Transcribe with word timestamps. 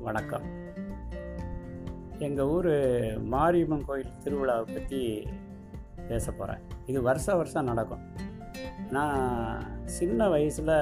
வணக்கம். 0.00 0.46
எங்கள் 2.18 2.46
ஊர் 2.46 2.68
மாரியம்மன் 3.26 3.84
கோயில் 3.84 4.18
திருவிழாவை 4.24 4.66
பற்றி 4.68 5.00
பேச 6.08 6.30
போகிறேன் 6.30 6.62
இது 6.86 7.02
வருஷ 7.02 7.34
வருஷம் 7.34 7.64
நடக்கும். 7.64 8.04
நான் 8.90 9.20
சின்ன 9.90 10.28
வயசில் 10.28 10.72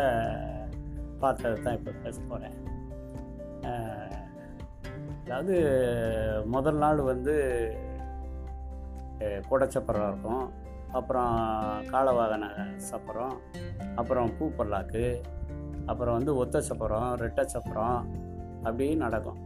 பார்த்தது 1.20 1.62
தான் 1.62 1.74
இப்போ 1.74 1.92
பேச 2.02 2.18
போகிறேன் 2.22 2.56
அதாவது 5.24 5.56
முதல் 6.46 6.76
நாள் 6.76 7.00
வந்து 7.04 7.34
அஹ், 9.20 9.42
குடச்சப்பரம் 9.48 10.08
இருக்கும். 10.08 10.44
அப்புறம் 10.92 11.32
காலவாகன 11.90 12.44
சப்பரம் 12.86 13.34
அப்புறம் 13.96 14.30
பூப்பல்லாக்கு 14.38 15.04
அப்புறம் 15.86 16.14
வந்து 16.14 16.36
ஒத்த 16.36 16.60
சப்பரம் 16.60 17.10
ரெட்டை 17.20 17.44
சப்பரம் 17.46 17.98
அப்படியே 18.64 18.92
நடக்கும். 19.04 19.38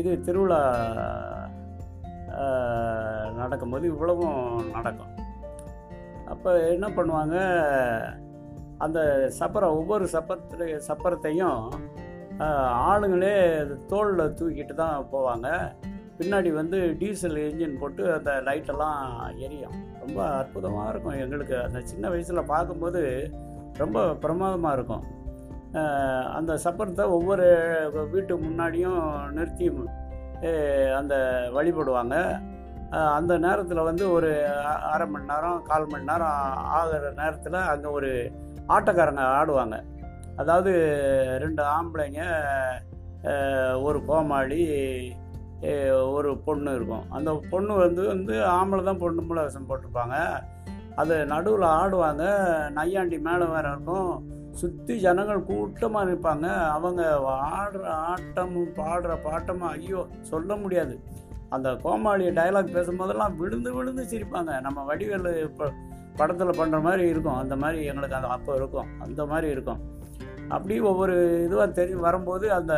இது 0.00 0.10
திருவிழா 0.26 0.60
நடக்கும்போது 3.40 3.84
இவ்வளவும் 3.92 4.70
நடக்கும். 4.76 5.12
அப்போ 6.32 6.50
என்ன 6.74 6.86
பண்ணுவாங்க 6.96 7.36
அந்த 8.84 9.00
சப்பரம் 9.40 9.76
ஒவ்வொரு 9.80 10.06
சப்பரத்துல 10.14 10.64
சப்பரத்தையும் 10.88 11.60
ஆளுங்களே 12.88 13.36
தோளில் 13.92 14.34
தூக்கிட்டு 14.38 14.74
தான் 14.80 15.06
போவாங்க. 15.12 15.48
பின்னாடி 16.18 16.50
வந்து 16.58 16.78
டீசல் 17.00 17.38
என்ஜின் 17.44 17.78
போட்டு 17.80 18.02
அந்த 18.16 18.30
லைட்டெல்லாம் 18.48 19.00
எரியும். 19.46 19.76
ரொம்ப 20.02 20.18
அற்புதமாக 20.40 20.90
இருக்கும். 20.92 21.18
எங்களுக்கு 21.24 21.56
அந்த 21.66 21.80
சின்ன 21.90 22.08
வயசில் 22.12 22.50
பார்க்கும்போது 22.52 23.02
ரொம்ப 23.82 24.04
பிரமாதமாக 24.24 24.76
இருக்கும். 24.78 25.04
அந்த 26.32 26.58
சப்பரத்தை 26.64 27.08
ஒவ்வொரு 27.08 28.08
வீட்டு 28.12 28.36
முன்னாடியும் 28.36 29.30
நிறுத்தி 29.30 29.72
அந்த 30.96 31.44
வழிபடுவாங்க. 31.54 32.40
அந்த 32.90 33.38
நேரத்தில் 33.38 33.78
வந்து 33.78 34.10
ஒரு 34.10 34.48
அ- 34.48 34.74
அரை 34.74 35.06
மணி 35.06 35.24
நேரம் 35.24 35.62
கால் 35.62 35.86
மணி 35.86 36.04
நேரம் 36.04 36.56
ஆகிற 36.56 37.12
நேரத்தில் 37.16 37.52
அங்கே 37.52 37.88
ஒரு 37.88 38.32
ஆட்டக்காரங்க 38.68 39.20
ஆடுவாங்க. 39.20 39.82
அதாவது 40.36 40.70
ரெண்டு 41.40 41.62
ஆம்பளைங்க 41.62 42.22
ஒரு 43.82 44.04
கோமாளி 44.04 45.12
ஒரு 46.12 46.38
பொண்ணு 46.44 46.74
இருக்கும். 46.74 47.02
அந்த 47.10 47.42
பொண்ணு 47.50 47.74
வந்து 47.74 48.06
வந்து 48.06 48.34
ஆம்பளை 48.34 48.82
தான் 48.82 48.98
பொண்ணு 48.98 49.22
மூலம் 49.22 49.44
வேஷம் 49.44 49.68
போட்டிருப்பாங்க. 49.68 50.42
அது 50.96 51.26
நடுவில் 51.26 51.68
ஆடுவாங்க. 51.68 52.48
நையாண்டி 52.70 53.18
மேலே 53.18 53.44
வேறு 53.44 53.70
இருக்கும். 53.72 54.34
சுற்றி 54.60 54.94
ஜனங்கள் 55.04 55.46
கூட்டமாக 55.48 56.08
நிற்பாங்க. 56.10 56.46
அவங்க 56.76 57.02
ஆடுற 57.56 57.84
ஆட்டமும் 58.10 58.72
பாடுற 58.78 59.12
பாட்டமும் 59.26 59.70
ஐயோ 59.76 60.02
சொல்ல 60.30 60.56
முடியாது. 60.62 60.94
அந்த 61.56 61.68
கோமாளி 61.82 62.24
டயலாக் 62.38 62.76
பேசும்போதெல்லாம் 62.76 63.36
விழுந்து 63.40 63.72
விழுந்து 63.76 64.04
சிரிப்பாங்க. 64.12 64.52
நம்ம 64.66 64.78
வடிவேலு 64.90 65.32
இப்போ 65.48 65.66
படத்தில் 66.20 66.58
பண்ணுற 66.60 66.78
மாதிரி 66.86 67.04
இருக்கும். 67.12 67.40
அந்த 67.42 67.54
மாதிரி 67.62 67.78
எங்களுக்கு 67.90 68.18
அது 68.18 68.28
அப்போ 68.36 68.52
இருக்கும். 68.60 68.90
அந்த 69.06 69.20
மாதிரி 69.32 69.48
இருக்கும். 69.56 69.82
அப்படி 70.54 70.74
ஒவ்வொரு 70.90 71.14
இதுவாக 71.46 71.68
தெரிஞ்சு 71.78 72.06
வரும்போது 72.08 72.46
அந்த 72.58 72.74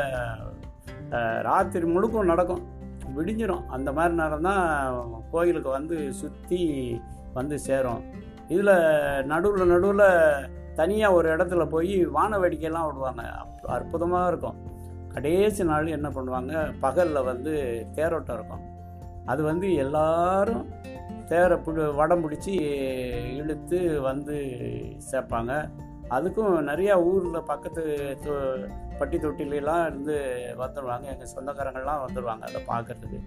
ராத்திரி 1.49 1.87
முழுக்கும் 1.95 2.31
நடக்கும். 2.33 2.65
விடிஞ்சிடும் 3.17 3.67
அந்த 3.77 3.91
மாதிரி 3.97 4.15
நேரம் 4.21 4.47
தான் 4.49 4.65
கோயிலுக்கு 5.33 5.71
வந்து 5.79 5.97
சுற்றி 6.21 6.61
வந்து 7.39 7.57
சேரும். 7.67 8.03
இதில் 8.53 8.75
நடுவில் 9.31 9.73
நடுவில் 9.73 10.07
தனியாக 10.79 11.15
ஒரு 11.15 11.37
இடத்துல 11.37 11.67
போய் 11.67 12.05
வான 12.05 12.39
வேடிக்கையெல்லாம் 12.39 12.87
விடுவாங்க. 12.87 13.23
அப் 13.23 13.65
அற்புதமாக 13.67 14.29
இருக்கும். 14.29 14.57
கடைசி 15.09 15.65
நாள் 15.65 15.87
என்ன 15.87 16.09
பண்ணுவாங்க? 16.09 16.75
பகலில் 16.81 17.23
வந்து 17.23 17.87
தேரோட்டம் 17.95 18.33
இருக்கும். 18.33 18.61
அது 19.27 19.43
வந்து 19.43 19.75
எல்லாரும் 19.75 20.67
தேரை 21.27 21.59
பிடி 21.59 21.83
வடம் 21.83 22.23
பிடிச்சி 22.23 22.53
இழுத்து 23.37 24.01
வந்து 24.01 24.35
சேர்ப்பாங்க 25.11 25.71
அதுக்கும் 26.11 26.69
நிறையா 26.71 27.03
ஊரில் 27.03 27.43
பக்கத்து 27.43 28.17
தொ- 28.25 28.69
பட்டி 28.99 29.17
தொட்டிலாம் 29.17 29.87
இருந்து 29.87 30.17
வந்துடுவாங்க 30.59 31.03
எங்கள் 31.03 31.35
சொந்தக்காரங்கள்லாம் 31.35 32.05
வந்துடுவாங்க 32.09 32.41
அதை 32.41 32.63
பார்க்கறதுக்கு 32.69 33.21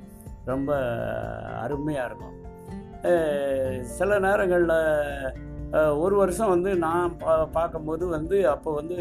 ரொம்ப 0.45 0.75
அருமையாக 1.62 2.06
இருக்கும். 2.06 2.38
சில 3.83 4.19
நேரங்களில் 4.19 5.33
ஒரு 6.04 6.16
வருஷம் 6.22 6.52
வந்து 6.54 6.72
நான் 6.86 7.14
பா 7.22 7.34
பார்க்கும்போது 7.58 8.06
வந்து 8.16 8.38
அப்போ 8.54 8.70
வந்து 8.80 8.98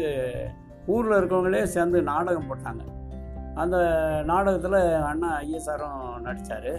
ஊரில் 0.93 1.17
இருக்கவங்களே 1.19 1.63
சேர்ந்து 1.73 1.97
நாடகம் 2.11 2.49
போட்டாங்க. 2.49 2.83
அந்த 3.61 3.77
நாடகத்தில் 4.29 4.79
அண்ணா 5.09 5.29
ஐஎஸ்ஆரும் 5.45 6.03
நடித்தார் 6.27 6.71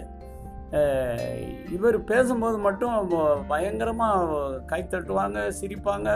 இவர் 1.75 1.97
பேசும்போது 2.11 2.57
மட்டும் 2.67 2.95
பயங்கரமாக 3.51 4.61
கை 4.71 4.81
தட்டுவாங்க 4.83 5.39
சிரிப்பாங்க. 5.59 6.09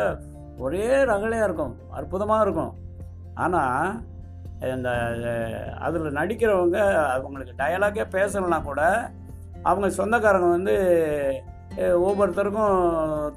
ஒரே 0.65 0.87
ரகலையாக 1.11 1.47
இருக்கும் 1.47 1.75
அற்புதமாக 1.99 2.45
இருக்கும். 2.45 2.73
ஆனால் 3.43 3.99
இந்த 4.75 4.89
அதில் 5.87 6.17
நடிக்கிறவங்க 6.19 6.79
அவங்களுக்கு 7.15 7.53
டயலாக்கே 7.61 8.05
பேசலைன்னா 8.15 8.59
கூட 8.69 8.81
அவங்க 9.69 9.87
சொந்தக்காரங்க 9.99 10.49
வந்து 10.57 10.75
ஒவ்வொருத்தருக்கும் 12.07 12.75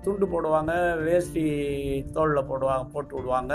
துண்டு 0.04 0.26
போடுவாங்க 0.32 0.72
வேஷ்டி 1.06 1.44
தோளில் 2.14 2.48
போடுவாங்க 2.50 2.84
போட்டு 2.94 3.12
விடுவாங்க. 3.16 3.54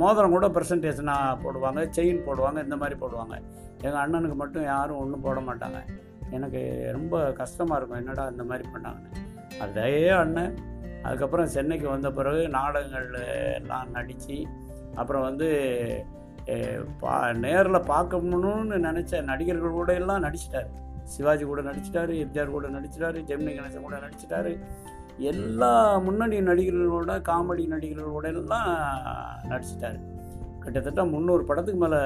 மோதிரம் 0.00 0.34
கூட 0.36 0.46
ப்ரெசன்டேஷனாக 0.56 1.36
போடுவாங்க 1.44 1.80
செயின் 1.96 2.24
போடுவாங்க 2.28 2.58
இந்த 2.66 2.76
மாதிரி 2.80 2.96
போடுவாங்க. 3.02 3.36
எங்கள் 3.84 4.00
அண்ணனுக்கு 4.02 4.36
மட்டும் 4.42 4.66
யாரும் 4.72 5.00
ஒன்றும் 5.02 5.24
போட 5.26 5.38
மாட்டாங்க. 5.48 5.78
எனக்கு 6.36 6.60
ரொம்ப 6.98 7.22
கஷ்டமாக 7.40 7.78
இருக்கும் 7.78 8.00
என்னடா 8.02 8.26
இந்த 8.34 8.44
மாதிரி 8.50 8.66
பண்ணாங்கன்னு. 8.74 9.22
அதே 9.66 9.94
அண்ணன். 10.22 10.52
அதுக்கப்புறம் 11.04 11.52
சென்னைக்கு 11.56 11.86
வந்த 11.94 12.08
பிறகு 12.18 12.42
நாடகங்கள் 12.58 13.08
எல்லாம் 13.60 13.94
நடித்து 13.96 14.36
அப்புறம் 15.00 15.26
வந்து 15.28 15.48
பா 17.00 17.14
நேரில் 17.44 17.86
பார்க்கணும்னு 17.92 18.78
நினச்ச 18.88 19.22
நடிகர்கள் 19.30 19.78
கூட 19.80 19.92
எல்லாம் 20.00 20.24
நடிச்சிட்டார். 20.26 20.70
சிவாஜி 21.14 21.44
கூட 21.50 21.60
நடிச்சிட்டாரு 21.68 22.14
எம்ஜிஆர் 22.24 22.56
கூட 22.56 22.68
நடிச்சிட்டாரு 22.76 23.18
ஜெமினி 23.30 23.52
கணேசன் 23.56 23.86
கூட 23.88 23.98
நடிச்சிட்டாரு. 24.04 24.52
எல்லா 25.32 25.72
முன்னணி 26.06 26.38
நடிகர்களோட 26.40 27.14
காமெடி 27.28 27.64
நடிகர்களோட 27.74 28.26
எல்லாம் 28.34 28.70
நடிச்சிட்டாரு. 29.52 30.00
கிட்டத்தட்ட 30.64 31.04
முந்நூறு 31.12 31.44
படத்துக்கு 31.50 31.80
மேலே 31.82 32.00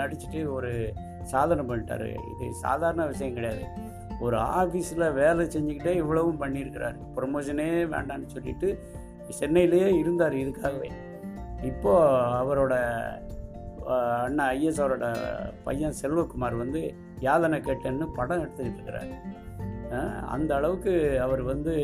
நடிச்சுட்டு 0.00 0.40
ஒரு 0.56 0.72
சாதனை 1.32 1.62
பண்ணிட்டாரு. 1.68 2.08
இது 2.32 2.52
சாதாரண 2.66 3.02
விஷயம் 3.12 3.34
கிடையாது. 3.34 3.64
ஒரு 4.24 4.36
ஆஃபீஸில் 4.60 5.06
வேலை 5.20 5.44
செஞ்சுக்கிட்டே 5.54 5.92
இவ்வளவும் 6.02 6.40
பண்ணியிருக்கிறாரு. 6.42 6.98
ப்ரொமோஷனே 7.16 7.68
வேண்டான்னு 7.94 8.32
சொல்லிட்டு 8.34 8.68
சென்னையிலேயே 9.40 9.88
இருந்தார் 10.02 10.36
இதுக்காகவே. 10.42 10.90
இப்போ 11.70 11.92
அவரோட 12.40 12.74
அண்ணா 14.24 14.44
ஐஎஸ்ஆரோட 14.50 15.06
பையன் 15.64 15.98
செல்வகுமார் 16.02 16.56
வந்து 16.56 16.94
யாதனை 17.20 17.60
கேட்டேன்னு 17.60 18.08
படம் 18.14 18.42
எடுத்துக்கிட்டு 18.42 18.78
இருக்கிறாரு. 18.78 19.14
அந்த 20.26 20.54
அளவுக்கு 20.54 21.20
அவர் 21.20 21.42
வந்து 21.42 21.74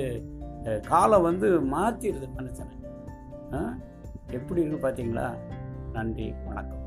காலை 0.65 0.81
காலம் 0.91 1.23
வந்து 1.23 1.49
மாற்றிடுது 1.61 2.29
மனுஷனை 2.39 2.75
எப்படி 4.31 4.63
இருக்கு 4.63 4.89
பார்த்தீங்களா? 4.89 5.27
நன்றி 5.93 6.35
வணக்கம். 6.45 6.78